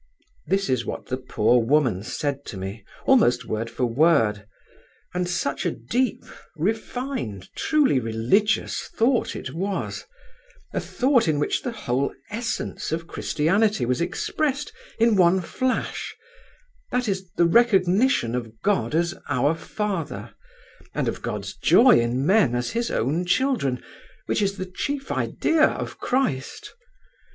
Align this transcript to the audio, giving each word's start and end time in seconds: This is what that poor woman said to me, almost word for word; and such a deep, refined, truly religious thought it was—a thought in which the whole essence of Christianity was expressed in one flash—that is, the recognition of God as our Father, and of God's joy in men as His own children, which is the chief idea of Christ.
This 0.47 0.67
is 0.67 0.83
what 0.83 1.05
that 1.09 1.29
poor 1.29 1.61
woman 1.63 2.01
said 2.01 2.43
to 2.45 2.57
me, 2.57 2.83
almost 3.05 3.45
word 3.45 3.69
for 3.69 3.85
word; 3.85 4.47
and 5.13 5.29
such 5.29 5.63
a 5.63 5.69
deep, 5.69 6.23
refined, 6.55 7.49
truly 7.53 7.99
religious 7.99 8.87
thought 8.95 9.35
it 9.35 9.53
was—a 9.53 10.79
thought 10.79 11.27
in 11.27 11.37
which 11.37 11.61
the 11.61 11.71
whole 11.71 12.15
essence 12.31 12.91
of 12.91 13.05
Christianity 13.05 13.85
was 13.85 14.01
expressed 14.01 14.73
in 14.97 15.15
one 15.15 15.39
flash—that 15.39 17.07
is, 17.07 17.29
the 17.37 17.45
recognition 17.45 18.33
of 18.33 18.59
God 18.63 18.95
as 18.95 19.13
our 19.29 19.53
Father, 19.53 20.33
and 20.95 21.07
of 21.07 21.21
God's 21.21 21.55
joy 21.55 21.99
in 21.99 22.25
men 22.25 22.55
as 22.55 22.71
His 22.71 22.89
own 22.89 23.23
children, 23.23 23.83
which 24.25 24.41
is 24.41 24.57
the 24.57 24.65
chief 24.65 25.11
idea 25.11 25.63
of 25.67 25.99
Christ. 25.99 26.73